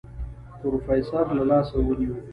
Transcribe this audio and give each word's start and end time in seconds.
پروفيسر 0.61 1.25
له 1.37 1.43
لاسه 1.51 1.75
ونيو. 1.87 2.13